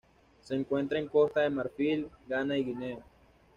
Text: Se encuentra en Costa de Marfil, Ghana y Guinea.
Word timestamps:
Se 0.41 0.55
encuentra 0.55 0.97
en 0.97 1.07
Costa 1.07 1.41
de 1.41 1.51
Marfil, 1.51 2.09
Ghana 2.27 2.57
y 2.57 2.63
Guinea. 2.65 3.03